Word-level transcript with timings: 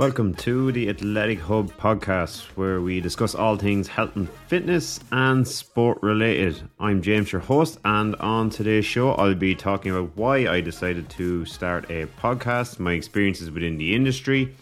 Welcome 0.00 0.32
to 0.36 0.72
the 0.72 0.88
Athletic 0.88 1.40
Hub 1.40 1.70
podcast, 1.72 2.44
where 2.56 2.80
we 2.80 3.02
discuss 3.02 3.34
all 3.34 3.58
things 3.58 3.86
health 3.86 4.16
and 4.16 4.30
fitness 4.46 4.98
and 5.12 5.46
sport 5.46 5.98
related. 6.00 6.58
I'm 6.78 7.02
James, 7.02 7.30
your 7.30 7.42
host, 7.42 7.78
and 7.84 8.16
on 8.16 8.48
today's 8.48 8.86
show, 8.86 9.10
I'll 9.10 9.34
be 9.34 9.54
talking 9.54 9.92
about 9.92 10.16
why 10.16 10.48
I 10.48 10.62
decided 10.62 11.10
to 11.10 11.44
start 11.44 11.90
a 11.90 12.06
podcast, 12.18 12.78
my 12.78 12.94
experiences 12.94 13.50
within 13.50 13.76
the 13.76 13.94
industry, 13.94 14.54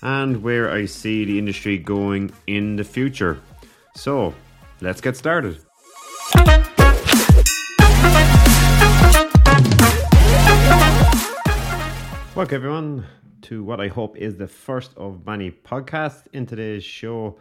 and 0.00 0.44
where 0.44 0.70
I 0.70 0.84
see 0.84 1.24
the 1.24 1.40
industry 1.40 1.76
going 1.76 2.30
in 2.46 2.76
the 2.76 2.84
future. 2.84 3.40
So, 3.96 4.32
let's 4.80 5.00
get 5.00 5.16
started. 5.16 5.58
Welcome, 12.36 12.54
everyone 12.54 13.06
to 13.44 13.62
what 13.62 13.80
I 13.80 13.88
hope 13.88 14.16
is 14.16 14.36
the 14.36 14.48
first 14.48 14.92
of 14.96 15.26
many 15.26 15.50
podcasts. 15.50 16.24
In 16.32 16.46
today's 16.46 16.82
show, 16.82 17.38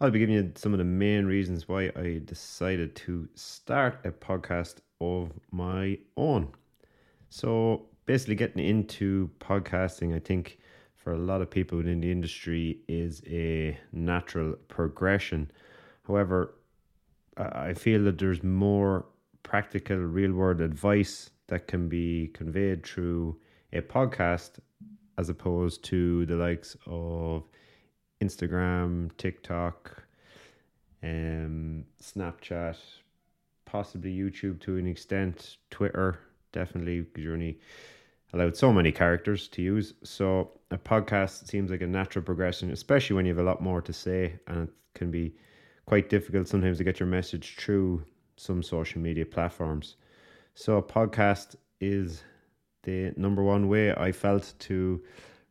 I'll 0.00 0.10
be 0.10 0.18
giving 0.18 0.34
you 0.34 0.52
some 0.56 0.74
of 0.74 0.78
the 0.78 0.84
main 0.84 1.26
reasons 1.26 1.68
why 1.68 1.92
I 1.94 2.20
decided 2.24 2.96
to 2.96 3.28
start 3.34 4.00
a 4.04 4.10
podcast 4.10 4.76
of 5.00 5.32
my 5.52 5.98
own. 6.16 6.48
So, 7.30 7.86
basically, 8.06 8.34
getting 8.34 8.64
into 8.64 9.30
podcasting, 9.38 10.14
I 10.14 10.18
think 10.18 10.58
for 10.96 11.12
a 11.12 11.18
lot 11.18 11.40
of 11.40 11.50
people 11.50 11.78
within 11.78 12.00
the 12.00 12.10
industry 12.10 12.80
is 12.88 13.22
a 13.28 13.78
natural 13.92 14.54
progression. 14.66 15.50
However, 16.06 16.54
I 17.36 17.74
feel 17.74 18.02
that 18.04 18.18
there's 18.18 18.42
more 18.42 19.06
practical, 19.44 19.98
real 19.98 20.32
world 20.32 20.60
advice 20.60 21.30
that 21.46 21.68
can 21.68 21.88
be 21.88 22.28
conveyed 22.34 22.84
through 22.84 23.38
a 23.72 23.82
podcast 23.82 24.58
as 25.18 25.28
opposed 25.28 25.84
to 25.84 26.24
the 26.26 26.36
likes 26.36 26.76
of 26.86 27.42
Instagram, 28.22 29.10
TikTok, 29.16 30.04
um, 31.02 31.84
Snapchat, 32.00 32.76
possibly 33.64 34.16
YouTube 34.16 34.60
to 34.60 34.76
an 34.76 34.86
extent, 34.86 35.56
Twitter, 35.70 36.20
definitely, 36.52 37.00
because 37.00 37.24
you're 37.24 37.34
only 37.34 37.58
allowed 38.32 38.56
so 38.56 38.72
many 38.72 38.92
characters 38.92 39.48
to 39.48 39.62
use. 39.62 39.94
So 40.04 40.52
a 40.70 40.78
podcast 40.78 41.48
seems 41.48 41.70
like 41.70 41.82
a 41.82 41.86
natural 41.86 42.24
progression, 42.24 42.70
especially 42.70 43.16
when 43.16 43.26
you 43.26 43.32
have 43.32 43.44
a 43.44 43.48
lot 43.48 43.60
more 43.60 43.82
to 43.82 43.92
say, 43.92 44.38
and 44.46 44.68
it 44.68 44.74
can 44.94 45.10
be 45.10 45.34
quite 45.86 46.08
difficult 46.08 46.46
sometimes 46.46 46.78
to 46.78 46.84
get 46.84 47.00
your 47.00 47.08
message 47.08 47.56
through 47.56 48.04
some 48.36 48.62
social 48.62 49.00
media 49.00 49.26
platforms. 49.26 49.96
So 50.54 50.76
a 50.76 50.82
podcast 50.82 51.56
is 51.80 52.22
the 52.88 53.12
number 53.16 53.42
one 53.42 53.68
way 53.68 53.92
I 53.92 54.12
felt 54.12 54.54
to 54.60 55.02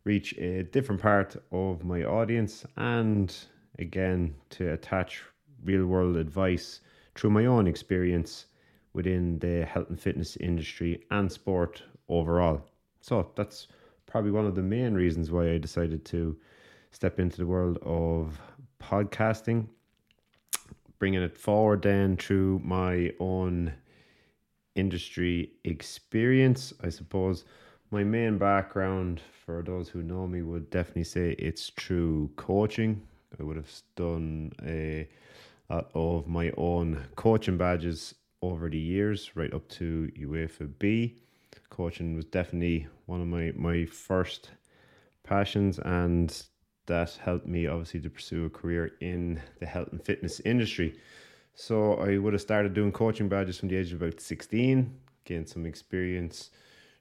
reach 0.06 0.34
a 0.40 0.64
different 0.64 1.00
part 1.00 1.36
of 1.52 1.86
my 1.86 2.04
audience 2.04 2.66
and 2.78 3.36
again 3.78 4.34
to 4.52 4.74
attach 4.74 5.22
real 5.64 5.86
world 5.86 6.18
advice 6.18 6.82
through 7.14 7.30
my 7.30 7.46
own 7.46 7.68
experience 7.68 8.48
within 8.94 9.38
the 9.38 9.66
health 9.66 9.90
and 9.90 10.00
fitness 10.00 10.36
industry 10.38 11.04
and 11.12 11.32
sport 11.32 11.84
overall. 12.10 12.60
So 13.02 13.30
that's 13.36 13.68
probably 14.08 14.32
one 14.32 14.48
of 14.48 14.56
the 14.56 14.64
main 14.64 14.96
reasons 14.96 15.30
why 15.30 15.52
I 15.52 15.60
decided 15.60 16.06
to 16.06 16.36
step 16.90 17.20
into 17.20 17.38
the 17.38 17.46
world 17.46 17.78
of 17.84 18.42
podcasting, 18.82 19.68
bringing 20.98 21.22
it 21.22 21.38
forward 21.38 21.84
then 21.84 22.18
through 22.18 22.62
my 22.64 23.14
own 23.20 23.74
industry 24.78 25.52
experience. 25.64 26.73
I 26.83 26.89
suppose 26.89 27.44
my 27.92 28.03
main 28.03 28.38
background, 28.38 29.22
for 29.45 29.64
those 29.64 29.89
who 29.89 30.03
know 30.03 30.28
me, 30.28 30.42
would 30.42 30.70
definitely 30.70 31.05
say 31.05 31.32
it's 31.39 31.70
through 31.70 32.30
coaching. 32.36 33.02
I 33.39 33.43
would 33.43 33.58
have 33.58 33.71
done 33.95 34.54
a 34.66 35.08
lot 35.70 35.89
of 35.93 36.27
my 36.27 36.52
own 36.58 37.04
coaching 37.16 37.58
badges 37.58 38.16
over 38.42 38.70
the 38.70 38.77
years, 38.77 39.36
right 39.36 39.54
up 39.54 39.67
to 39.70 40.11
UEFA 40.17 40.70
B. 40.80 41.17
Coaching 41.70 42.16
was 42.16 42.26
definitely 42.26 42.87
one 43.08 43.21
of 43.21 43.27
my, 43.27 43.52
my 43.55 43.86
first 43.86 44.52
passions, 45.23 45.80
and 45.80 46.43
that 46.86 47.17
helped 47.21 47.48
me 47.48 47.67
obviously 47.67 47.99
to 48.02 48.10
pursue 48.10 48.45
a 48.45 48.49
career 48.49 48.92
in 49.02 49.42
the 49.60 49.66
health 49.66 49.89
and 49.92 50.04
fitness 50.04 50.39
industry. 50.42 50.98
So 51.60 51.95
I 51.95 52.20
would 52.20 52.34
have 52.34 52.42
started 52.42 52.76
doing 52.76 52.92
coaching 52.92 53.28
badges 53.28 53.58
from 53.58 53.70
the 53.70 53.78
age 53.78 53.92
of 53.92 54.04
about 54.04 54.22
16, 54.22 54.95
gained 55.26 55.50
some 55.50 55.66
experience 55.66 56.52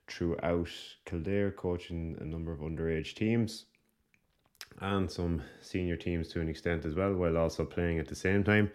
throughout 0.09 0.71
Kildare, 1.05 1.51
coaching 1.51 2.17
a 2.23 2.25
number 2.25 2.53
of 2.53 2.61
underage 2.61 3.15
teams 3.15 3.67
and 4.81 5.11
some 5.11 5.43
senior 5.61 5.97
teams 5.97 6.29
to 6.29 6.41
an 6.41 6.49
extent 6.49 6.87
as 6.87 6.95
well, 6.95 7.13
while 7.13 7.37
also 7.37 7.67
playing 7.67 7.99
at 7.99 8.09
the 8.09 8.15
same 8.15 8.43
time. 8.43 8.71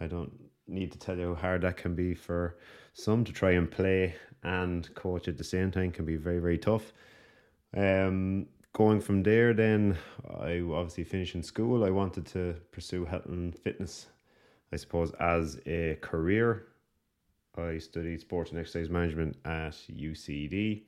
I 0.00 0.08
don't 0.08 0.32
need 0.66 0.90
to 0.90 0.98
tell 0.98 1.16
you 1.16 1.36
how 1.36 1.40
hard 1.40 1.62
that 1.62 1.76
can 1.76 1.94
be 1.94 2.12
for 2.12 2.56
some 2.92 3.22
to 3.22 3.32
try 3.32 3.52
and 3.52 3.70
play 3.70 4.16
and 4.42 4.92
coach 4.96 5.28
at 5.28 5.38
the 5.38 5.44
same 5.44 5.70
time 5.70 5.92
can 5.92 6.04
be 6.04 6.16
very, 6.16 6.40
very 6.40 6.58
tough. 6.58 6.92
Um, 7.76 8.46
going 8.72 9.00
from 9.00 9.22
there, 9.22 9.54
then 9.54 9.96
I 10.40 10.58
obviously 10.58 11.04
finished 11.04 11.36
in 11.36 11.44
school. 11.44 11.84
I 11.84 11.90
wanted 11.90 12.26
to 12.26 12.56
pursue 12.72 13.04
health 13.04 13.26
and 13.26 13.56
fitness 13.56 14.08
I 14.72 14.76
suppose, 14.76 15.12
as 15.20 15.60
a 15.66 15.98
career. 16.00 16.66
I 17.56 17.78
studied 17.78 18.20
sports 18.20 18.50
and 18.50 18.60
exercise 18.60 18.88
management 18.88 19.36
at 19.44 19.72
UCD. 19.90 20.82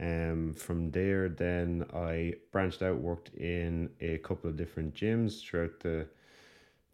Um, 0.00 0.52
from 0.54 0.90
there, 0.90 1.28
then 1.28 1.84
I 1.94 2.34
branched 2.50 2.82
out, 2.82 2.96
worked 2.96 3.32
in 3.34 3.90
a 4.00 4.18
couple 4.18 4.50
of 4.50 4.56
different 4.56 4.94
gyms 4.94 5.42
throughout 5.42 5.78
the 5.80 6.08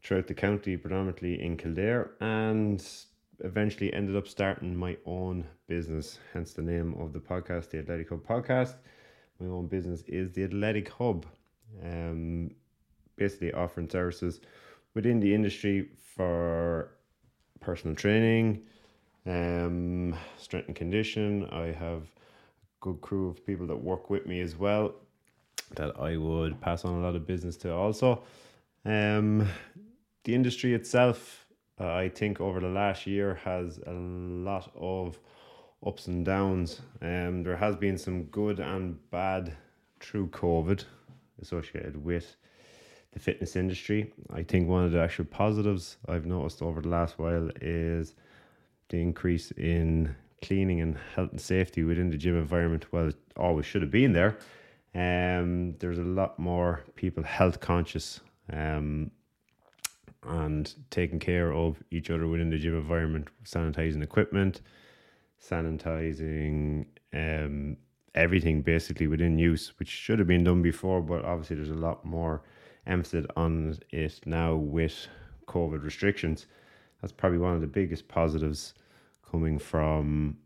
throughout 0.02 0.26
the 0.26 0.34
county, 0.34 0.76
predominantly 0.76 1.42
in 1.42 1.56
Kildare, 1.56 2.10
and 2.20 2.86
eventually 3.40 3.92
ended 3.92 4.14
up 4.14 4.28
starting 4.28 4.76
my 4.76 4.96
own 5.06 5.44
business. 5.66 6.18
Hence 6.32 6.52
the 6.52 6.62
name 6.62 6.94
of 7.00 7.12
the 7.12 7.18
podcast, 7.18 7.70
the 7.70 7.78
Athletic 7.78 8.10
Hub 8.10 8.24
Podcast. 8.24 8.74
My 9.40 9.46
own 9.46 9.66
business 9.66 10.02
is 10.02 10.32
the 10.32 10.44
Athletic 10.44 10.88
Hub. 10.90 11.26
Um, 11.82 12.50
basically 13.16 13.52
offering 13.52 13.88
services 13.88 14.40
within 14.98 15.20
the 15.20 15.32
industry 15.32 15.88
for 16.16 16.90
personal 17.60 17.94
training, 17.94 18.60
um, 19.26 20.12
strength 20.36 20.66
and 20.66 20.74
condition. 20.74 21.48
I 21.52 21.66
have 21.66 22.02
a 22.02 22.78
good 22.80 23.00
crew 23.00 23.28
of 23.28 23.46
people 23.46 23.64
that 23.68 23.76
work 23.76 24.10
with 24.10 24.26
me 24.26 24.40
as 24.40 24.56
well 24.56 24.96
that 25.76 26.00
I 26.00 26.16
would 26.16 26.60
pass 26.60 26.84
on 26.84 26.94
a 26.94 27.00
lot 27.00 27.14
of 27.14 27.28
business 27.28 27.56
to 27.58 27.72
also. 27.72 28.24
Um, 28.84 29.46
the 30.24 30.34
industry 30.34 30.74
itself, 30.74 31.46
uh, 31.80 31.92
I 31.94 32.08
think 32.08 32.40
over 32.40 32.58
the 32.58 32.74
last 32.82 33.06
year 33.06 33.36
has 33.44 33.78
a 33.86 33.92
lot 33.92 34.68
of 34.74 35.20
ups 35.86 36.08
and 36.08 36.24
downs. 36.24 36.82
Um, 37.00 37.44
there 37.44 37.56
has 37.56 37.76
been 37.76 37.98
some 37.98 38.24
good 38.24 38.58
and 38.58 38.98
bad 39.12 39.56
through 40.00 40.26
COVID 40.30 40.82
associated 41.40 42.04
with 42.04 42.34
the 43.18 43.24
fitness 43.24 43.56
industry. 43.56 44.12
I 44.32 44.42
think 44.42 44.68
one 44.68 44.84
of 44.84 44.92
the 44.92 45.00
actual 45.00 45.24
positives 45.24 45.96
I've 46.08 46.26
noticed 46.26 46.62
over 46.62 46.80
the 46.80 46.88
last 46.88 47.18
while 47.18 47.50
is 47.60 48.14
the 48.88 49.02
increase 49.02 49.50
in 49.52 50.14
cleaning 50.42 50.80
and 50.80 50.96
health 51.14 51.32
and 51.32 51.40
safety 51.40 51.82
within 51.82 52.10
the 52.10 52.16
gym 52.16 52.36
environment. 52.36 52.86
Well, 52.92 53.08
it 53.08 53.16
always 53.36 53.66
should 53.66 53.82
have 53.82 53.90
been 53.90 54.12
there. 54.12 54.38
Um, 54.94 55.74
there's 55.78 55.98
a 55.98 56.04
lot 56.04 56.38
more 56.38 56.84
people 56.94 57.22
health 57.22 57.60
conscious 57.60 58.20
um, 58.52 59.10
and 60.22 60.72
taking 60.90 61.18
care 61.18 61.52
of 61.52 61.82
each 61.90 62.10
other 62.10 62.26
within 62.26 62.50
the 62.50 62.58
gym 62.58 62.76
environment, 62.76 63.28
sanitizing 63.44 64.02
equipment, 64.02 64.62
sanitizing 65.44 66.86
um, 67.12 67.76
everything 68.14 68.62
basically 68.62 69.08
within 69.08 69.38
use, 69.38 69.72
which 69.78 69.88
should 69.88 70.18
have 70.18 70.28
been 70.28 70.44
done 70.44 70.62
before, 70.62 71.00
but 71.00 71.24
obviously 71.24 71.56
there's 71.56 71.70
a 71.70 71.74
lot 71.74 72.04
more 72.04 72.42
emphasis 72.86 73.26
on 73.36 73.78
it 73.90 74.20
now 74.26 74.54
with 74.54 75.06
COVID 75.46 75.82
restrictions. 75.82 76.46
That's 77.00 77.12
probably 77.12 77.38
one 77.38 77.54
of 77.54 77.60
the 77.60 77.66
biggest 77.66 78.08
positives 78.08 78.74
coming 79.30 79.58
from 79.58 80.36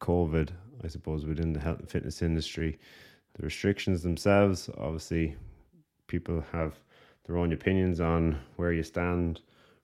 COVID, 0.00 0.50
I 0.84 0.88
suppose, 0.88 1.24
within 1.24 1.52
the 1.52 1.60
health 1.60 1.80
and 1.80 1.88
fitness 1.88 2.22
industry. 2.22 2.78
The 3.34 3.44
restrictions 3.44 4.02
themselves, 4.02 4.68
obviously, 4.78 5.36
people 6.06 6.44
have 6.52 6.78
their 7.24 7.36
own 7.36 7.52
opinions 7.52 8.00
on 8.00 8.38
where 8.56 8.72
you 8.72 8.82
stand 8.82 9.40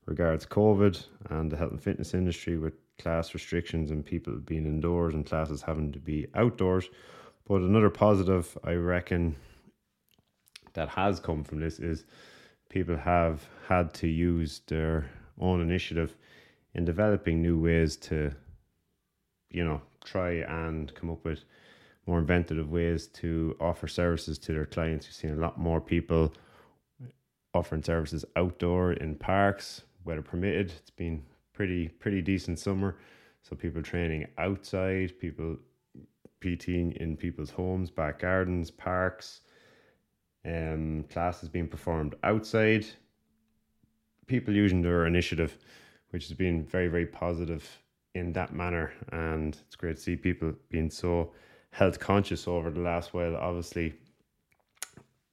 regards 0.07 0.47
COVID 0.47 1.05
and 1.31 1.51
the 1.51 1.57
health 1.57 1.73
and 1.73 1.83
fitness 1.83 2.15
industry 2.15 2.59
with 2.59 2.75
class 2.99 3.35
restrictions 3.35 3.91
and 3.91 4.05
people 4.05 4.35
being 4.35 4.65
indoors 4.65 5.15
and 5.15 5.27
classes 5.27 5.63
having 5.63 5.93
to 5.93 5.99
be 5.99 6.27
outdoors. 6.35 6.89
But 7.47 7.61
another 7.61 7.91
positive, 7.91 8.57
I 8.65 8.73
reckon, 8.73 9.37
that 10.77 10.89
has 10.91 11.19
come 11.19 11.43
from 11.43 11.59
this 11.61 11.81
is 11.81 12.05
people 12.69 12.97
have 12.97 13.43
had 13.67 13.93
to 13.95 14.07
use 14.07 14.61
their 14.67 15.11
own 15.41 15.61
initiative 15.61 16.17
in 16.75 16.85
developing 16.85 17.43
new 17.43 17.59
ways 17.59 17.97
to, 17.97 18.31
you 19.51 19.65
know, 19.65 19.81
try 20.05 20.35
and 20.43 20.95
come 20.95 21.11
up 21.11 21.25
with 21.25 21.45
more 22.07 22.19
inventive 22.19 22.71
ways 22.71 23.09
to 23.09 23.57
offer 23.59 23.89
services 23.89 24.39
to 24.39 24.53
their 24.53 24.67
clients. 24.67 25.07
We've 25.07 25.15
seen 25.15 25.33
a 25.33 25.41
lot 25.41 25.59
more 25.59 25.81
people 25.81 26.33
offering 27.55 27.83
services 27.83 28.25
outdoor 28.37 28.93
in 28.93 29.17
parks, 29.17 29.83
weather 30.05 30.23
permitted. 30.23 30.71
It's 30.71 30.91
been 30.91 31.23
pretty 31.53 31.89
pretty 31.89 32.21
decent 32.21 32.59
summer. 32.59 32.97
So 33.43 33.57
people 33.57 33.83
training 33.83 34.27
outside, 34.39 35.19
people 35.19 35.57
PTing 36.43 36.97
in 36.99 37.17
people's 37.17 37.51
homes, 37.51 37.91
back 37.91 38.19
gardens, 38.21 38.71
parks, 38.71 39.41
um, 40.47 41.05
classes 41.11 41.49
being 41.49 41.69
performed 41.69 42.15
outside. 42.23 42.87
People 44.27 44.55
using 44.55 44.83
their 44.83 45.07
initiative, 45.07 45.59
which 46.11 46.29
has 46.29 46.37
been 46.37 46.65
very, 46.65 46.89
very 46.89 47.07
positive 47.07 47.83
in 48.15 48.33
that 48.33 48.53
manner. 48.53 48.93
And 49.13 49.57
it's 49.67 49.77
great 49.77 49.97
to 49.97 50.03
see 50.03 50.17
people 50.17 50.55
being 50.69 50.91
so 50.91 51.33
health 51.71 52.01
conscious 52.01 52.49
over 52.49 52.71
the 52.71 52.81
last 52.81 53.13
while. 53.13 53.37
Obviously, 53.37 53.95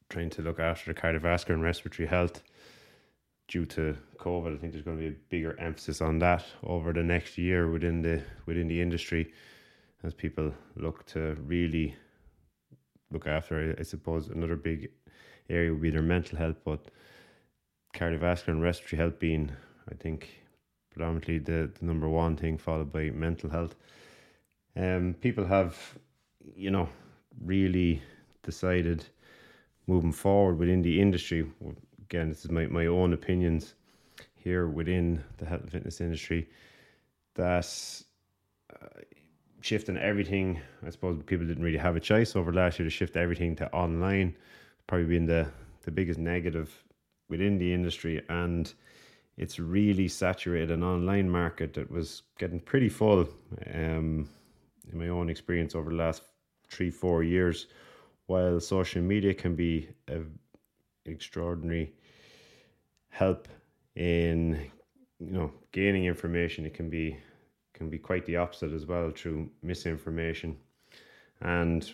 trying 0.10 0.30
to 0.32 0.42
look 0.42 0.60
after 0.60 0.94
the 0.94 1.00
cardiovascular 1.00 1.52
and 1.54 1.64
respiratory 1.64 2.08
health 2.08 2.44
due 3.48 3.66
to 3.66 3.96
COVID. 4.18 4.56
I 4.56 4.58
think 4.58 4.74
there's 4.74 4.86
going 4.86 4.98
to 4.98 5.02
be 5.02 5.10
a 5.10 5.20
bigger 5.30 5.60
emphasis 5.60 6.02
on 6.02 6.20
that 6.20 6.46
over 6.64 6.94
the 6.94 7.04
next 7.04 7.38
year 7.38 7.72
within 7.72 8.02
the 8.02 8.22
within 8.46 8.68
the 8.68 8.82
industry 8.82 9.34
as 10.04 10.14
people 10.14 10.54
look 10.76 11.06
to 11.08 11.36
really 11.46 11.96
look 13.12 13.28
after. 13.28 13.76
I 13.80 13.84
suppose 13.84 14.30
another 14.30 14.56
big 14.56 14.92
area 15.50 15.72
would 15.72 15.82
be 15.82 15.90
their 15.90 16.02
mental 16.02 16.38
health, 16.38 16.58
but 16.64 16.80
cardiovascular 17.94 18.50
and 18.50 18.62
respiratory 18.62 19.00
health 19.00 19.20
being, 19.20 19.52
I 19.92 19.96
think, 19.96 20.30
predominantly 20.92 21.40
the, 21.40 21.72
the 21.80 21.86
number 21.86 22.10
one 22.10 22.36
thing, 22.36 22.58
followed 22.58 22.92
by 22.92 23.10
mental 23.10 23.50
health. 23.50 23.76
Um, 24.76 25.16
people 25.22 25.46
have, 25.46 25.78
you 26.56 26.72
know, 26.72 26.90
really 27.44 28.02
decided 28.44 29.06
moving 29.88 30.12
forward 30.12 30.58
within 30.58 30.82
the 30.82 31.02
industry. 31.02 31.46
Again, 32.02 32.30
this 32.30 32.46
is 32.46 32.52
my, 32.52 32.66
my 32.68 32.86
own 32.86 33.14
opinions 33.14 33.76
here 34.36 34.68
within 34.68 35.24
the 35.38 35.46
health 35.46 35.62
and 35.62 35.72
fitness 35.72 36.02
industry 36.02 36.50
that 37.36 37.66
uh, 38.74 39.02
shifting 39.62 39.98
everything, 39.98 40.60
I 40.86 40.90
suppose 40.90 41.22
people 41.26 41.48
didn't 41.48 41.64
really 41.64 41.78
have 41.78 41.96
a 41.96 42.00
choice 42.00 42.36
over 42.36 42.54
last 42.54 42.80
year 42.80 42.86
to 42.86 42.90
shift 42.90 43.16
everything 43.16 43.56
to 43.58 43.72
online, 43.74 44.36
probably 44.88 45.08
been 45.08 45.26
the, 45.26 45.48
the 45.84 45.92
biggest 45.92 46.20
negative 46.20 46.84
within 47.30 47.58
the 47.58 47.74
industry. 47.74 48.22
And 48.30 48.74
it's 49.38 49.60
really 49.60 50.08
saturated 50.08 50.72
an 50.72 50.84
online 50.84 51.30
market 51.30 51.74
that 51.74 51.90
was 51.90 52.24
getting 52.38 52.60
pretty 52.60 52.90
full. 52.90 53.28
Um, 53.74 54.30
in 54.92 55.00
my 55.00 55.08
own 55.08 55.30
experience 55.30 55.76
over 55.76 55.90
the 55.90 55.96
last 55.96 56.24
three, 56.70 56.90
four 56.90 57.24
years, 57.24 57.68
while 58.28 58.60
social 58.60 59.02
media 59.02 59.34
can 59.34 59.56
be 59.56 59.90
an 60.08 60.38
extraordinary 61.06 61.94
help 63.10 63.48
in 63.96 64.72
you 65.20 65.32
know 65.32 65.52
gaining 65.72 66.06
information, 66.06 66.66
it 66.66 66.74
can 66.74 66.90
be 66.90 67.18
can 67.74 67.90
be 67.90 67.98
quite 67.98 68.26
the 68.26 68.38
opposite 68.38 68.72
as 68.72 68.86
well 68.86 69.12
through 69.12 69.50
misinformation. 69.62 70.56
And 71.42 71.92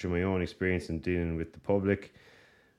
through 0.00 0.10
my 0.10 0.22
own 0.22 0.40
experience 0.40 0.88
in 0.88 0.98
dealing 0.98 1.36
with 1.36 1.52
the 1.52 1.60
public 1.60 2.14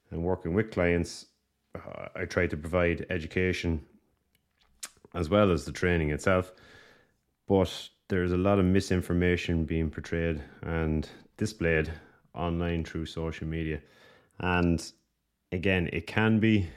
and 0.10 0.24
working 0.24 0.54
with 0.54 0.72
clients, 0.72 1.28
uh, 1.76 2.08
I 2.16 2.26
try 2.26 2.48
to 2.48 2.58
provide 2.58 3.06
education 3.10 3.86
as 5.14 5.30
well 5.30 5.52
as 5.52 5.66
the 5.66 5.72
training 5.72 6.10
itself. 6.10 6.52
But 7.48 7.90
there's 8.08 8.32
a 8.32 8.38
lot 8.38 8.60
of 8.60 8.66
misinformation 8.66 9.66
being 9.66 9.90
portrayed 9.90 10.42
and 10.64 11.08
displayed 11.38 11.92
online 12.34 12.84
through 12.84 13.06
social 13.06 13.48
media. 13.48 13.82
And 14.40 14.84
again, 15.52 15.90
it 15.94 16.08
can 16.08 16.40
be 16.40 16.70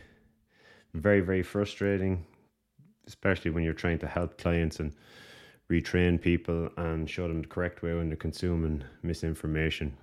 very, 0.92 1.20
very 1.20 1.42
frustrating, 1.42 2.24
especially 3.06 3.50
when 3.50 3.64
you're 3.64 3.72
trying 3.72 3.98
to 4.00 4.06
help 4.06 4.36
clients 4.36 4.78
and 4.78 4.92
retrain 5.70 6.20
people 6.20 6.68
and 6.76 7.08
show 7.08 7.26
them 7.28 7.40
the 7.40 7.48
correct 7.48 7.82
way 7.82 7.94
when 7.94 8.08
they're 8.08 8.16
consuming 8.16 8.84
misinformation. 9.02 9.96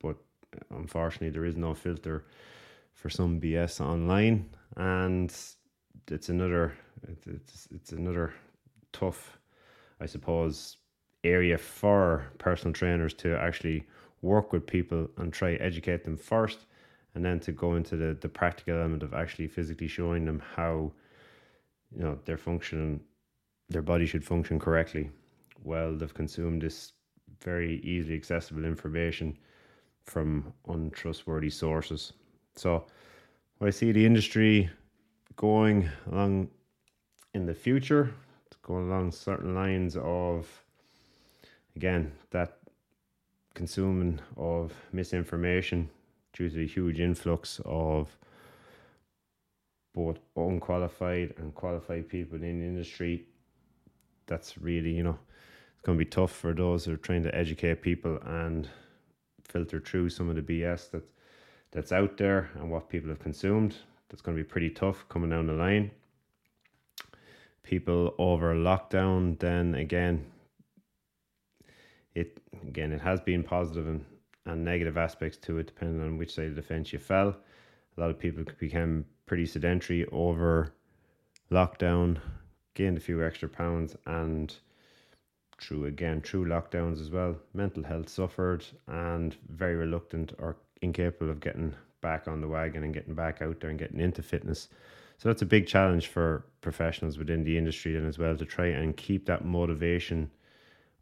But 0.00 0.16
uh, 0.54 0.76
unfortunately, 0.76 1.30
there 1.30 1.44
is 1.44 1.56
no 1.56 1.74
filter 1.74 2.24
for 2.92 3.10
some 3.10 3.40
BS 3.40 3.80
online, 3.80 4.50
and 4.76 5.34
it's 6.08 6.28
another 6.28 6.74
it's 7.26 7.68
it's 7.70 7.92
another 7.92 8.34
tough, 8.92 9.38
I 10.00 10.06
suppose, 10.06 10.78
area 11.24 11.58
for 11.58 12.26
personal 12.38 12.72
trainers 12.72 13.14
to 13.14 13.38
actually 13.38 13.86
work 14.22 14.52
with 14.52 14.66
people 14.66 15.08
and 15.16 15.32
try 15.32 15.54
educate 15.54 16.04
them 16.04 16.16
first, 16.16 16.66
and 17.14 17.24
then 17.24 17.40
to 17.40 17.52
go 17.52 17.74
into 17.76 17.96
the 17.96 18.16
the 18.20 18.28
practical 18.28 18.74
element 18.74 19.02
of 19.02 19.14
actually 19.14 19.48
physically 19.48 19.88
showing 19.88 20.24
them 20.24 20.42
how 20.56 20.92
you 21.94 22.02
know 22.02 22.18
their 22.24 22.38
function 22.38 23.00
their 23.68 23.82
body 23.82 24.06
should 24.06 24.24
function 24.24 24.58
correctly. 24.58 25.10
While 25.62 25.96
they've 25.96 26.14
consumed 26.14 26.62
this 26.62 26.92
very 27.42 27.80
easily 27.80 28.16
accessible 28.16 28.64
information 28.64 29.36
from 30.08 30.52
untrustworthy 30.68 31.50
sources. 31.50 32.12
So, 32.56 32.84
what 33.58 33.68
I 33.68 33.70
see 33.70 33.92
the 33.92 34.04
industry 34.04 34.70
going 35.36 35.88
along 36.10 36.48
in 37.34 37.46
the 37.46 37.54
future, 37.54 38.12
going 38.62 38.88
along 38.88 39.12
certain 39.12 39.54
lines 39.54 39.96
of, 39.96 40.46
again, 41.76 42.12
that 42.30 42.58
consuming 43.54 44.20
of 44.36 44.72
misinformation 44.92 45.90
due 46.32 46.48
to 46.48 46.56
the 46.56 46.66
huge 46.66 47.00
influx 47.00 47.60
of 47.64 48.16
both 49.94 50.18
unqualified 50.36 51.34
and 51.38 51.54
qualified 51.54 52.08
people 52.08 52.36
in 52.36 52.60
the 52.60 52.66
industry 52.66 53.26
that's 54.26 54.58
really, 54.58 54.92
you 54.92 55.02
know, 55.02 55.18
it's 55.72 55.82
going 55.82 55.98
to 55.98 56.04
be 56.04 56.08
tough 56.08 56.30
for 56.30 56.52
those 56.52 56.84
who 56.84 56.92
are 56.92 56.98
trying 56.98 57.22
to 57.24 57.34
educate 57.34 57.82
people 57.82 58.18
and 58.24 58.68
filter 59.48 59.80
through 59.80 60.10
some 60.10 60.28
of 60.28 60.36
the 60.36 60.42
BS 60.42 60.90
that 60.90 61.10
that's 61.70 61.92
out 61.92 62.16
there 62.16 62.50
and 62.54 62.70
what 62.70 62.88
people 62.88 63.10
have 63.10 63.18
consumed. 63.18 63.76
That's 64.08 64.22
going 64.22 64.36
to 64.36 64.42
be 64.42 64.48
pretty 64.48 64.70
tough 64.70 65.04
coming 65.08 65.30
down 65.30 65.46
the 65.46 65.52
line. 65.52 65.90
People 67.62 68.14
over 68.18 68.54
lockdown, 68.54 69.38
then 69.38 69.74
again, 69.74 70.24
it 72.14 72.40
again 72.66 72.92
it 72.92 73.00
has 73.02 73.20
been 73.20 73.42
positive 73.42 73.86
and, 73.86 74.04
and 74.46 74.64
negative 74.64 74.96
aspects 74.96 75.36
to 75.38 75.58
it, 75.58 75.66
depending 75.66 76.02
on 76.02 76.16
which 76.16 76.34
side 76.34 76.46
of 76.46 76.56
the 76.56 76.62
fence 76.62 76.92
you 76.92 76.98
fell. 76.98 77.36
A 77.96 78.00
lot 78.00 78.10
of 78.10 78.18
people 78.18 78.44
became 78.58 79.04
pretty 79.26 79.44
sedentary 79.44 80.06
over 80.10 80.72
lockdown 81.50 82.18
gained 82.74 82.96
a 82.96 83.00
few 83.00 83.24
extra 83.24 83.48
pounds 83.48 83.96
and 84.06 84.54
through 85.60 85.86
again 85.86 86.20
through 86.20 86.46
lockdowns 86.46 87.00
as 87.00 87.10
well. 87.10 87.36
Mental 87.54 87.82
health 87.82 88.08
suffered 88.08 88.64
and 88.86 89.36
very 89.48 89.76
reluctant 89.76 90.32
or 90.38 90.56
incapable 90.82 91.30
of 91.30 91.40
getting 91.40 91.74
back 92.00 92.28
on 92.28 92.40
the 92.40 92.48
wagon 92.48 92.84
and 92.84 92.94
getting 92.94 93.14
back 93.14 93.42
out 93.42 93.60
there 93.60 93.70
and 93.70 93.78
getting 93.78 94.00
into 94.00 94.22
fitness. 94.22 94.68
So 95.18 95.28
that's 95.28 95.42
a 95.42 95.46
big 95.46 95.66
challenge 95.66 96.06
for 96.06 96.44
professionals 96.60 97.18
within 97.18 97.42
the 97.42 97.58
industry 97.58 97.96
and 97.96 98.06
as 98.06 98.18
well 98.18 98.36
to 98.36 98.44
try 98.44 98.66
and 98.66 98.96
keep 98.96 99.26
that 99.26 99.44
motivation 99.44 100.30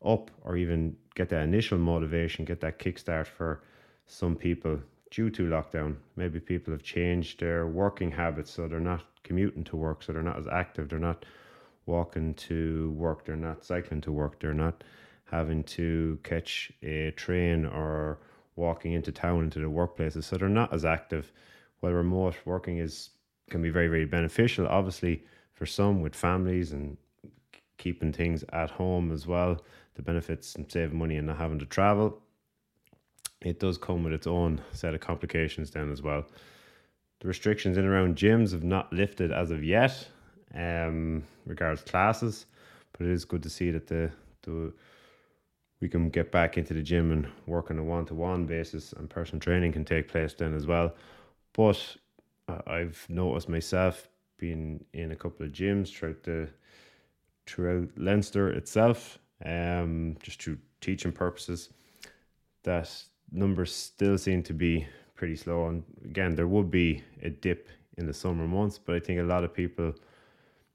up 0.04 0.30
or 0.42 0.56
even 0.56 0.96
get 1.14 1.28
that 1.30 1.42
initial 1.42 1.78
motivation 1.78 2.44
get 2.44 2.60
that 2.60 2.78
kickstart 2.78 3.26
for 3.26 3.62
some 4.06 4.36
people 4.36 4.78
due 5.10 5.30
to 5.30 5.42
lockdown. 5.42 5.96
Maybe 6.16 6.40
people 6.40 6.72
have 6.72 6.82
changed 6.82 7.40
their 7.40 7.66
working 7.66 8.10
habits 8.10 8.50
so 8.50 8.68
they're 8.68 8.80
not 8.80 9.04
commuting 9.22 9.64
to 9.64 9.76
work 9.76 10.02
so 10.02 10.12
they're 10.12 10.22
not 10.22 10.38
as 10.38 10.46
active 10.46 10.88
they're 10.88 10.98
not 10.98 11.26
walking 11.86 12.34
to 12.34 12.90
work, 12.96 13.24
they're 13.24 13.36
not 13.36 13.64
cycling 13.64 14.00
to 14.02 14.12
work, 14.12 14.40
they're 14.40 14.52
not 14.52 14.84
having 15.24 15.64
to 15.64 16.18
catch 16.22 16.70
a 16.82 17.10
train 17.12 17.64
or 17.64 18.18
walking 18.56 18.92
into 18.92 19.12
town 19.12 19.44
into 19.44 19.58
the 19.58 19.66
workplaces. 19.66 20.24
So 20.24 20.36
they're 20.36 20.48
not 20.48 20.72
as 20.72 20.84
active. 20.84 21.32
While 21.80 21.92
remote 21.92 22.36
working 22.44 22.78
is 22.78 23.10
can 23.50 23.62
be 23.62 23.70
very, 23.70 23.86
very 23.86 24.04
beneficial, 24.06 24.66
obviously, 24.66 25.22
for 25.52 25.66
some 25.66 26.00
with 26.00 26.14
families 26.14 26.72
and 26.72 26.96
keeping 27.78 28.12
things 28.12 28.44
at 28.52 28.70
home 28.70 29.12
as 29.12 29.26
well, 29.26 29.62
the 29.94 30.02
benefits 30.02 30.54
and 30.56 30.70
saving 30.70 30.98
money 30.98 31.16
and 31.16 31.28
not 31.28 31.36
having 31.36 31.58
to 31.58 31.66
travel. 31.66 32.20
It 33.40 33.60
does 33.60 33.78
come 33.78 34.02
with 34.02 34.12
its 34.12 34.26
own 34.26 34.60
set 34.72 34.94
of 34.94 35.00
complications 35.00 35.70
then 35.70 35.92
as 35.92 36.02
well. 36.02 36.26
The 37.20 37.28
restrictions 37.28 37.76
in 37.76 37.84
around 37.84 38.16
gyms 38.16 38.52
have 38.52 38.64
not 38.64 38.92
lifted 38.92 39.30
as 39.30 39.50
of 39.50 39.62
yet 39.62 40.08
um, 40.54 41.22
regards 41.46 41.82
classes. 41.82 42.46
But 42.92 43.06
it 43.06 43.12
is 43.12 43.24
good 43.24 43.42
to 43.42 43.50
see 43.50 43.70
that 43.70 43.86
the 43.86 44.10
the 44.42 44.72
we 45.80 45.88
can 45.88 46.08
get 46.08 46.32
back 46.32 46.56
into 46.56 46.72
the 46.72 46.82
gym 46.82 47.12
and 47.12 47.28
work 47.46 47.70
on 47.70 47.78
a 47.78 47.84
one 47.84 48.06
to 48.06 48.14
one 48.14 48.46
basis, 48.46 48.92
and 48.94 49.10
personal 49.10 49.40
training 49.40 49.72
can 49.72 49.84
take 49.84 50.08
place 50.08 50.32
then 50.34 50.54
as 50.54 50.66
well. 50.66 50.94
But 51.52 51.96
I've 52.66 53.04
noticed 53.08 53.48
myself 53.48 54.08
being 54.38 54.84
in 54.92 55.12
a 55.12 55.16
couple 55.16 55.44
of 55.46 55.52
gyms 55.52 55.90
throughout 55.90 56.22
the 56.22 56.48
throughout 57.46 57.88
Leinster 57.96 58.48
itself, 58.48 59.18
um, 59.44 60.16
just 60.22 60.42
through 60.42 60.58
teaching 60.80 61.12
purposes, 61.12 61.70
that 62.64 62.90
numbers 63.30 63.74
still 63.74 64.18
seem 64.18 64.42
to 64.42 64.52
be 64.52 64.86
pretty 65.14 65.36
slow. 65.36 65.68
And 65.68 65.84
again, 66.04 66.34
there 66.34 66.48
would 66.48 66.70
be 66.70 67.02
a 67.22 67.30
dip 67.30 67.68
in 67.98 68.06
the 68.06 68.12
summer 68.12 68.46
months, 68.46 68.78
but 68.78 68.94
I 68.94 69.00
think 69.00 69.20
a 69.20 69.24
lot 69.24 69.44
of 69.44 69.54
people, 69.54 69.94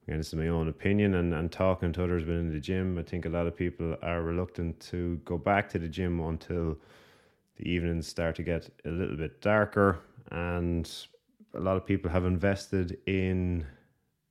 again, 0.03 0.17
this 0.17 0.27
is 0.27 0.35
my 0.35 0.47
own 0.47 0.67
opinion, 0.67 1.15
and, 1.15 1.33
and 1.33 1.51
talking 1.51 1.93
to 1.93 2.03
others 2.03 2.25
within 2.25 2.51
the 2.51 2.59
gym, 2.59 2.97
I 2.97 3.03
think 3.03 3.25
a 3.25 3.29
lot 3.29 3.47
of 3.47 3.55
people 3.55 3.95
are 4.01 4.21
reluctant 4.21 4.79
to 4.91 5.17
go 5.25 5.37
back 5.37 5.69
to 5.69 5.79
the 5.79 5.87
gym 5.87 6.19
until 6.19 6.77
the 7.57 7.69
evenings 7.69 8.07
start 8.07 8.35
to 8.35 8.43
get 8.43 8.69
a 8.85 8.89
little 8.89 9.17
bit 9.17 9.41
darker. 9.41 9.99
And 10.31 10.89
a 11.53 11.59
lot 11.59 11.77
of 11.77 11.85
people 11.85 12.09
have 12.09 12.25
invested 12.25 12.97
in 13.05 13.65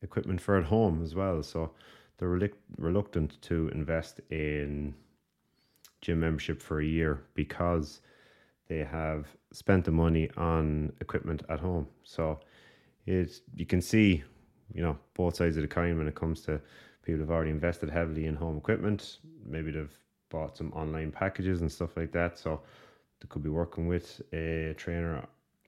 equipment 0.02 0.40
for 0.40 0.56
at 0.56 0.64
home 0.64 1.02
as 1.02 1.14
well. 1.14 1.42
So 1.42 1.72
they're 2.18 2.50
reluctant 2.78 3.40
to 3.42 3.68
invest 3.68 4.20
in 4.30 4.94
gym 6.00 6.20
membership 6.20 6.62
for 6.62 6.80
a 6.80 6.84
year 6.84 7.22
because 7.34 8.00
they 8.68 8.78
have 8.78 9.26
spent 9.52 9.84
the 9.84 9.90
money 9.90 10.30
on 10.36 10.92
equipment 11.00 11.42
at 11.48 11.60
home. 11.60 11.86
So 12.04 12.40
it 13.06 13.40
you 13.54 13.66
can 13.66 13.80
see, 13.80 14.22
you 14.74 14.82
know, 14.82 14.96
both 15.14 15.36
sides 15.36 15.56
of 15.56 15.62
the 15.62 15.68
coin 15.68 15.98
when 15.98 16.08
it 16.08 16.14
comes 16.14 16.42
to 16.42 16.60
people 17.02 17.20
who've 17.20 17.30
already 17.30 17.50
invested 17.50 17.90
heavily 17.90 18.26
in 18.26 18.34
home 18.34 18.56
equipment. 18.56 19.18
Maybe 19.46 19.70
they've 19.70 19.98
bought 20.28 20.56
some 20.56 20.72
online 20.72 21.10
packages 21.10 21.60
and 21.60 21.70
stuff 21.70 21.96
like 21.96 22.12
that. 22.12 22.38
So 22.38 22.60
they 23.20 23.26
could 23.28 23.42
be 23.42 23.50
working 23.50 23.86
with 23.86 24.20
a 24.32 24.74
trainer 24.76 25.26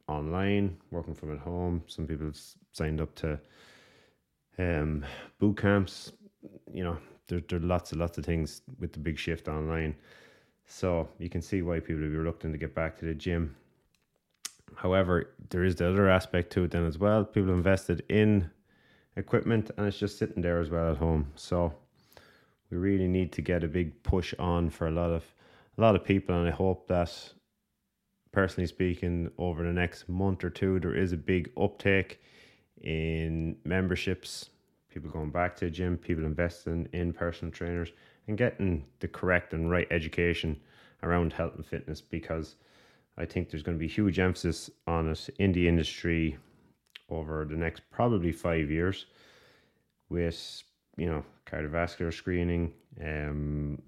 online, 0.09 0.77
working 0.91 1.15
from 1.15 1.33
at 1.33 1.39
home. 1.39 1.83
Some 1.87 2.07
people 2.07 2.27
have 2.27 2.39
signed 2.73 3.01
up 3.01 3.15
to 3.17 3.39
um, 4.59 5.05
boot 5.39 5.57
camps. 5.57 6.13
You 6.73 6.85
know, 6.85 6.99
there, 7.29 7.43
there 7.49 7.59
are 7.59 7.63
lots 7.63 7.93
and 7.93 8.01
lots 8.01 8.19
of 8.19 8.25
things 8.25 8.63
with 8.79 8.93
the 8.93 8.99
big 8.99 9.19
shift 9.19 9.49
online. 9.49 9.95
So 10.67 11.09
you 11.19 11.29
can 11.29 11.43
see 11.43 11.63
why 11.63 11.81
people 11.81 12.03
would 12.03 12.13
be 12.13 12.17
reluctant 12.17 12.55
to 12.55 12.59
get 12.59 12.75
back 12.75 12.99
to 12.99 13.05
the 13.05 13.15
gym. 13.15 13.57
However, 14.75 15.31
there 15.51 15.65
is 15.65 15.77
the 15.77 15.89
other 15.89 16.09
aspect 16.09 16.53
to 16.53 16.65
it 16.65 16.71
then 16.71 16.87
as 16.87 16.99
well. 16.99 17.25
People 17.25 17.53
invested 17.53 18.03
in 18.09 18.51
equipment 19.17 19.71
and 19.77 19.87
it's 19.87 19.99
just 19.99 20.19
sitting 20.19 20.43
there 20.43 20.61
as 20.61 20.71
well 20.71 20.91
at 20.91 20.97
home. 20.97 21.27
So 21.37 21.73
we 22.71 22.79
really 22.79 23.09
need 23.09 23.33
to 23.33 23.43
get 23.43 23.65
a 23.65 23.69
big 23.69 24.03
push 24.03 24.35
on 24.39 24.71
for 24.71 24.89
a 24.89 24.91
lot 24.91 25.11
of 25.11 25.25
a 25.79 25.81
lot 25.81 25.95
of 25.95 26.05
people 26.05 26.35
and 26.39 26.49
I 26.49 26.51
hope 26.51 26.89
that 26.89 27.33
personally 28.31 28.67
speaking 28.67 29.31
over 29.39 29.63
the 29.63 29.73
next 29.73 30.09
month 30.09 30.45
or 30.45 30.51
two 30.51 30.81
there 30.81 30.95
is 30.95 31.13
a 31.13 31.17
big 31.17 31.51
uptake 31.57 32.21
in 32.83 33.57
memberships, 33.65 34.51
people 34.93 35.11
going 35.11 35.31
back 35.31 35.57
to 35.57 35.67
the 35.67 35.71
gym, 35.71 35.97
people 35.97 36.25
investing 36.25 36.89
in 36.93 37.13
personal 37.13 37.53
trainers 37.53 37.93
and 38.27 38.37
getting 38.37 38.85
the 39.01 39.09
correct 39.09 39.53
and 39.53 39.71
right 39.71 39.87
education 39.91 40.59
around 41.03 41.33
health 41.33 41.55
and 41.57 41.67
fitness 41.67 42.01
because 42.01 42.57
I 43.19 43.25
think 43.27 43.51
there's 43.51 43.63
going 43.63 43.77
to 43.77 43.81
be 43.81 43.89
huge 43.89 44.19
emphasis 44.19 44.71
on 44.87 45.11
it 45.11 45.29
in 45.39 45.53
the 45.53 45.69
industry 45.69 46.39
over 47.13 47.45
the 47.45 47.57
next 47.57 47.83
probably 47.91 48.33
five 48.33 48.71
years 48.71 49.07
with 50.09 50.63
you 50.97 51.07
know 51.07 51.25
cardiovascular 51.47 52.13
screening 52.13 52.73
um 53.05 53.81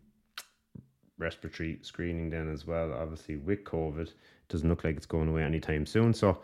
respiratory 1.18 1.78
screening 1.82 2.30
then 2.30 2.50
as 2.52 2.66
well 2.66 2.92
obviously 2.92 3.36
with 3.36 3.64
covid 3.64 4.08
it 4.08 4.14
doesn't 4.48 4.68
look 4.68 4.84
like 4.84 4.96
it's 4.96 5.06
going 5.06 5.28
away 5.28 5.42
anytime 5.42 5.86
soon 5.86 6.12
so 6.12 6.38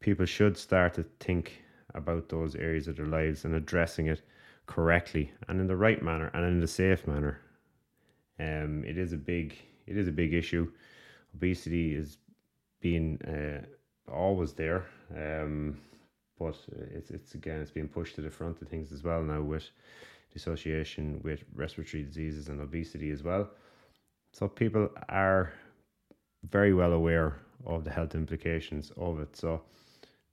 people 0.00 0.26
should 0.26 0.56
start 0.56 0.94
to 0.94 1.04
think 1.20 1.62
about 1.94 2.28
those 2.28 2.54
areas 2.54 2.88
of 2.88 2.96
their 2.96 3.06
lives 3.06 3.44
and 3.44 3.54
addressing 3.54 4.06
it 4.06 4.22
correctly 4.66 5.32
and 5.48 5.60
in 5.60 5.66
the 5.66 5.76
right 5.76 6.02
manner 6.02 6.30
and 6.34 6.44
in 6.44 6.60
the 6.60 6.66
safe 6.66 7.06
manner. 7.06 7.40
Um, 8.38 8.84
it 8.84 8.98
is 8.98 9.12
a 9.12 9.16
big 9.16 9.56
it 9.86 9.96
is 9.96 10.08
a 10.08 10.12
big 10.12 10.34
issue. 10.34 10.70
Obesity 11.34 11.94
is 11.94 12.18
being 12.80 13.20
uh, 13.22 13.64
always 14.12 14.52
there, 14.52 14.84
um, 15.14 15.78
but 16.38 16.56
uh, 16.72 16.84
it's 16.90 17.10
it's 17.10 17.34
again 17.34 17.60
it's 17.60 17.70
being 17.70 17.88
pushed 17.88 18.14
to 18.16 18.22
the 18.22 18.30
front 18.30 18.60
of 18.60 18.68
things 18.68 18.92
as 18.92 19.02
well 19.02 19.22
now 19.22 19.42
with 19.42 19.70
the 20.30 20.36
association 20.36 21.20
with 21.22 21.44
respiratory 21.54 22.02
diseases 22.02 22.48
and 22.48 22.60
obesity 22.60 23.10
as 23.10 23.22
well. 23.22 23.48
So 24.32 24.48
people 24.48 24.90
are 25.08 25.52
very 26.50 26.74
well 26.74 26.92
aware 26.92 27.36
of 27.64 27.84
the 27.84 27.90
health 27.90 28.14
implications 28.14 28.92
of 28.96 29.20
it. 29.20 29.36
So 29.36 29.62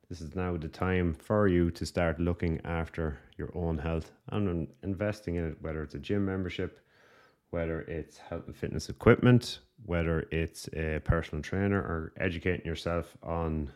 this 0.10 0.22
is 0.22 0.36
now 0.36 0.58
the 0.58 0.68
time 0.68 1.14
for 1.14 1.48
you 1.48 1.72
to 1.72 1.86
start 1.86 2.20
looking 2.20 2.62
after 2.66 3.18
your 3.38 3.50
own 3.56 3.78
health 3.78 4.12
and 4.30 4.68
investing 4.84 5.36
in 5.36 5.48
it, 5.48 5.58
whether 5.62 5.82
it's 5.82 5.96
a 5.96 6.00
gym 6.00 6.26
membership, 6.26 6.80
whether 7.50 7.82
it's 7.82 8.18
health 8.18 8.44
and 8.48 8.56
fitness 8.56 8.90
equipment, 8.90 9.60
whether 9.86 10.28
it's 10.32 10.68
a 10.74 11.00
personal 11.04 11.42
trainer, 11.42 11.80
or 11.80 12.14
educating 12.18 12.66
yourself 12.66 13.16
on, 13.24 13.72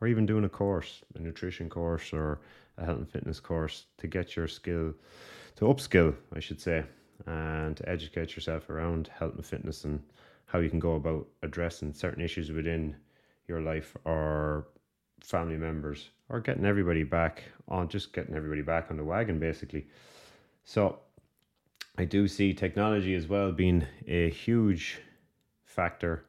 or 0.00 0.08
even 0.08 0.26
doing 0.26 0.44
a 0.44 0.48
course, 0.48 1.02
a 1.14 1.20
nutrition 1.20 1.68
course, 1.68 2.12
or 2.12 2.40
a 2.76 2.84
health 2.84 2.98
and 2.98 3.10
fitness 3.10 3.40
course 3.40 3.86
to 3.98 4.06
get 4.06 4.36
your 4.36 4.48
skill, 4.48 4.94
to 5.56 5.64
upskill, 5.64 6.14
I 6.34 6.40
should 6.40 6.60
say, 6.60 6.84
and 7.26 7.76
to 7.76 7.88
educate 7.88 8.36
yourself 8.36 8.70
around 8.70 9.08
health 9.08 9.34
and 9.34 9.44
fitness 9.44 9.84
and 9.84 10.00
how 10.46 10.60
you 10.60 10.70
can 10.70 10.78
go 10.78 10.94
about 10.94 11.26
addressing 11.42 11.92
certain 11.92 12.22
issues 12.22 12.50
within 12.50 12.96
your 13.48 13.60
life 13.60 13.96
or 14.04 14.68
family 15.20 15.56
members 15.56 16.10
or 16.28 16.40
getting 16.40 16.64
everybody 16.64 17.02
back 17.02 17.42
on 17.68 17.88
just 17.88 18.12
getting 18.12 18.34
everybody 18.34 18.62
back 18.62 18.90
on 18.90 18.96
the 18.96 19.04
wagon 19.04 19.38
basically. 19.38 19.86
So 20.64 21.00
i 21.98 22.04
do 22.04 22.28
see 22.28 22.54
technology 22.54 23.14
as 23.14 23.26
well 23.26 23.50
being 23.50 23.84
a 24.06 24.30
huge 24.30 25.00
factor 25.64 26.24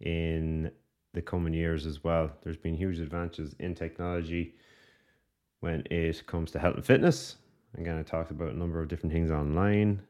in 0.00 0.70
the 1.16 1.22
coming 1.22 1.54
years 1.54 1.86
as 1.86 2.04
well. 2.04 2.30
There's 2.42 2.58
been 2.58 2.76
huge 2.76 3.00
advances 3.00 3.56
in 3.58 3.74
technology 3.74 4.54
when 5.60 5.82
it 5.90 6.26
comes 6.26 6.50
to 6.52 6.58
health 6.58 6.76
and 6.76 6.84
fitness. 6.84 7.36
Again 7.76 7.98
i 7.98 8.02
talked 8.02 8.30
about 8.30 8.52
a 8.52 8.58
number 8.58 8.80
of 8.80 8.88
different 8.88 9.12
things 9.12 9.30
online. 9.30 10.02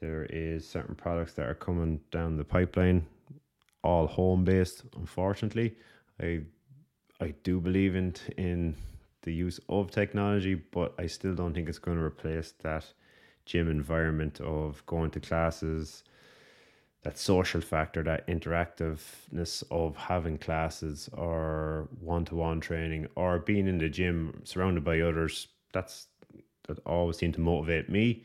There 0.00 0.26
is 0.30 0.66
certain 0.66 0.94
products 0.94 1.34
that 1.34 1.46
are 1.46 1.54
coming 1.54 2.00
down 2.12 2.36
the 2.36 2.44
pipeline 2.44 3.04
all 3.82 4.06
home 4.06 4.44
based 4.44 4.84
unfortunately. 4.96 5.74
I 6.22 6.40
I 7.20 7.34
do 7.42 7.60
believe 7.60 7.96
in 7.96 8.14
in 8.36 8.76
the 9.22 9.32
use 9.32 9.58
of 9.68 9.90
technology, 9.90 10.54
but 10.54 10.94
I 10.98 11.08
still 11.08 11.34
don't 11.34 11.52
think 11.52 11.68
it's 11.68 11.80
going 11.80 11.98
to 11.98 12.04
replace 12.04 12.52
that 12.62 12.84
gym 13.44 13.68
environment 13.68 14.40
of 14.40 14.86
going 14.86 15.10
to 15.10 15.20
classes, 15.20 16.04
that 17.02 17.18
social 17.18 17.60
factor, 17.60 18.02
that 18.02 18.26
interactiveness 18.26 19.62
of 19.70 19.96
having 19.96 20.38
classes 20.38 21.08
or 21.12 21.88
one 22.00 22.24
to 22.24 22.34
one 22.34 22.60
training 22.60 23.06
or 23.14 23.38
being 23.38 23.66
in 23.66 23.78
the 23.78 23.88
gym 23.88 24.40
surrounded 24.44 24.84
by 24.84 25.00
others. 25.00 25.48
That's 25.72 26.08
that 26.66 26.78
always 26.84 27.16
seemed 27.16 27.34
to 27.34 27.40
motivate 27.40 27.88
me. 27.88 28.24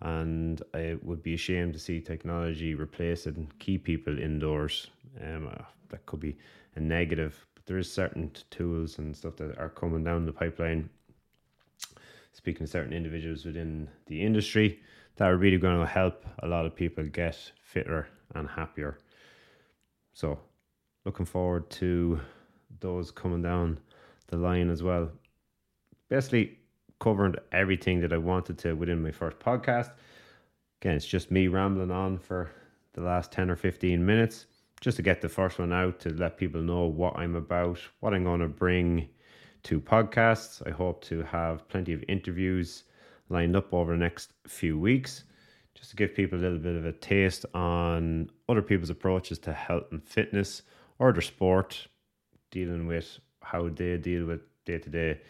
And 0.00 0.62
I 0.74 0.96
would 1.02 1.22
be 1.22 1.34
ashamed 1.34 1.74
to 1.74 1.78
see 1.78 2.00
technology 2.00 2.74
replace 2.74 3.26
it 3.26 3.36
and 3.36 3.56
keep 3.58 3.84
people 3.84 4.18
indoors. 4.18 4.88
Um, 5.20 5.48
uh, 5.48 5.64
that 5.90 6.06
could 6.06 6.20
be 6.20 6.38
a 6.74 6.80
negative 6.80 7.46
but 7.62 7.68
there 7.68 7.78
is 7.78 7.92
certain 7.92 8.30
tools 8.50 8.98
and 8.98 9.16
stuff 9.16 9.36
that 9.36 9.56
are 9.58 9.68
coming 9.68 10.02
down 10.02 10.26
the 10.26 10.32
pipeline. 10.32 10.88
Speaking 12.32 12.66
to 12.66 12.70
certain 12.70 12.92
individuals 12.92 13.44
within 13.44 13.88
the 14.06 14.20
industry, 14.22 14.80
that 15.16 15.30
are 15.30 15.36
really 15.36 15.58
going 15.58 15.78
to 15.78 15.86
help 15.86 16.24
a 16.40 16.48
lot 16.48 16.66
of 16.66 16.74
people 16.74 17.04
get 17.04 17.52
fitter 17.72 18.06
and 18.34 18.48
happier. 18.48 18.98
So, 20.12 20.38
looking 21.04 21.26
forward 21.26 21.70
to 21.70 22.20
those 22.80 23.10
coming 23.10 23.42
down 23.42 23.78
the 24.28 24.36
line 24.36 24.70
as 24.70 24.82
well. 24.82 25.10
Basically, 26.08 26.58
covering 27.00 27.34
everything 27.50 28.00
that 28.00 28.12
I 28.12 28.18
wanted 28.18 28.58
to 28.58 28.74
within 28.74 29.02
my 29.02 29.10
first 29.10 29.38
podcast. 29.38 29.90
Again, 30.80 30.96
it's 30.96 31.06
just 31.06 31.30
me 31.30 31.48
rambling 31.48 31.90
on 31.90 32.18
for 32.18 32.50
the 32.92 33.00
last 33.00 33.32
10 33.32 33.50
or 33.50 33.56
15 33.56 34.04
minutes 34.04 34.46
just 34.80 34.96
to 34.96 35.02
get 35.02 35.20
the 35.20 35.28
first 35.28 35.58
one 35.58 35.72
out 35.72 35.98
to 36.00 36.10
let 36.10 36.36
people 36.36 36.60
know 36.60 36.86
what 36.86 37.16
I'm 37.16 37.36
about, 37.36 37.78
what 38.00 38.12
I'm 38.12 38.24
going 38.24 38.40
to 38.40 38.48
bring 38.48 39.08
to 39.62 39.80
podcasts. 39.80 40.60
I 40.66 40.70
hope 40.70 41.02
to 41.04 41.22
have 41.22 41.68
plenty 41.68 41.92
of 41.92 42.04
interviews 42.08 42.84
lined 43.28 43.56
up 43.56 43.72
over 43.72 43.92
the 43.92 43.98
next 43.98 44.32
few 44.46 44.78
weeks 44.78 45.24
just 45.74 45.90
to 45.90 45.96
give 45.96 46.14
people 46.14 46.38
a 46.38 46.40
little 46.40 46.58
bit 46.58 46.76
of 46.76 46.84
a 46.84 46.92
taste 46.92 47.46
on 47.54 48.30
other 48.48 48.62
people's 48.62 48.90
approaches 48.90 49.38
to 49.40 49.52
health 49.52 49.84
and 49.90 50.02
fitness 50.02 50.62
or 50.98 51.12
their 51.12 51.22
sport, 51.22 51.88
dealing 52.50 52.86
with 52.86 53.18
how 53.40 53.68
they 53.68 53.96
deal 53.96 54.26
with 54.26 54.40
day 54.64 54.78
to 54.78 54.90
day 54.90 55.20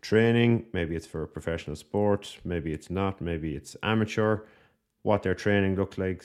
training. 0.00 0.66
Maybe 0.72 0.96
it's 0.96 1.06
for 1.06 1.22
a 1.22 1.28
professional 1.28 1.76
sport, 1.76 2.38
maybe 2.44 2.72
it's 2.72 2.90
not, 2.90 3.20
maybe 3.20 3.54
it's 3.54 3.76
amateur. 3.82 4.40
What 5.02 5.22
their 5.22 5.34
training 5.34 5.76
looks 5.76 5.98
like 5.98 6.24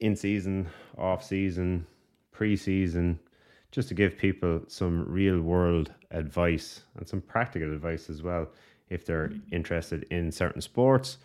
in 0.00 0.16
season, 0.16 0.68
off 0.96 1.24
season, 1.24 1.86
pre 2.32 2.56
season, 2.56 3.18
just 3.70 3.88
to 3.88 3.94
give 3.94 4.16
people 4.16 4.62
some 4.66 5.04
real 5.08 5.40
world 5.40 5.92
advice 6.10 6.82
and 6.96 7.06
some 7.06 7.20
practical 7.20 7.72
advice 7.72 8.10
as 8.10 8.22
well 8.22 8.48
if 8.88 9.04
they're 9.04 9.28
mm. 9.28 9.40
interested 9.52 10.04
in 10.10 10.32
certain 10.32 10.60
sports 10.62 11.18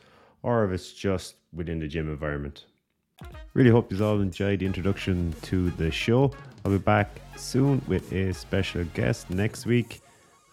or 0.43 0.65
if 0.65 0.71
it's 0.71 0.93
just 0.93 1.35
within 1.53 1.79
the 1.79 1.87
gym 1.87 2.09
environment. 2.09 2.65
Really 3.53 3.69
hope 3.69 3.91
you 3.91 4.03
all 4.05 4.19
enjoyed 4.19 4.59
the 4.59 4.65
introduction 4.65 5.33
to 5.43 5.69
the 5.71 5.89
show. 5.89 6.31
I'll 6.65 6.71
be 6.71 6.77
back 6.77 7.09
soon 7.35 7.81
with 7.87 8.11
a 8.13 8.33
special 8.33 8.83
guest 8.93 9.29
next 9.29 9.65
week, 9.65 10.01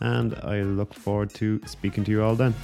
and 0.01 0.35
I 0.43 0.63
look 0.63 0.95
forward 0.95 1.31
to 1.35 1.61
speaking 1.67 2.05
to 2.05 2.11
you 2.11 2.23
all 2.23 2.35
then. 2.35 2.55